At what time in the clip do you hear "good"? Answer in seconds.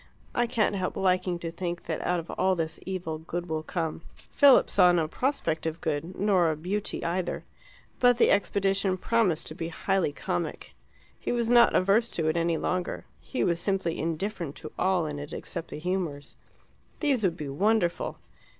3.19-3.47, 5.79-6.17